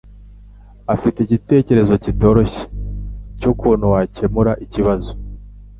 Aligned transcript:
afite 0.93 1.17
igitekerezo 1.21 1.93
kitoroshye 2.03 2.61
cyukuntu 3.39 3.85
wakemura 3.93 4.51
ikibazo. 4.65 5.09